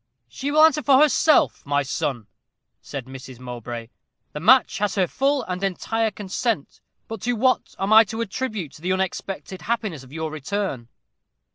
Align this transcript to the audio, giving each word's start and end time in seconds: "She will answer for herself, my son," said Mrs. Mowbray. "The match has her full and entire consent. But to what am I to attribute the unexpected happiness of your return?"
"She 0.27 0.49
will 0.49 0.63
answer 0.65 0.81
for 0.81 0.97
herself, 0.99 1.63
my 1.63 1.83
son," 1.83 2.25
said 2.81 3.05
Mrs. 3.05 3.37
Mowbray. 3.37 3.89
"The 4.33 4.39
match 4.39 4.79
has 4.79 4.95
her 4.95 5.05
full 5.05 5.43
and 5.43 5.63
entire 5.63 6.09
consent. 6.09 6.81
But 7.07 7.21
to 7.21 7.33
what 7.33 7.75
am 7.77 7.93
I 7.93 8.03
to 8.05 8.19
attribute 8.21 8.73
the 8.77 8.93
unexpected 8.93 9.61
happiness 9.61 10.01
of 10.03 10.11
your 10.11 10.31
return?" 10.31 10.87